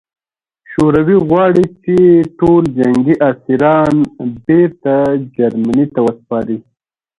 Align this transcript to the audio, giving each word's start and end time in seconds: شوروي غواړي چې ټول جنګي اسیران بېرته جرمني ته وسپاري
شوروي 0.71 1.17
غواړي 1.27 1.65
چې 1.83 1.95
ټول 2.39 2.63
جنګي 2.77 3.15
اسیران 3.29 3.95
بېرته 4.45 4.93
جرمني 5.35 5.85
ته 5.93 5.99
وسپاري 6.05 6.57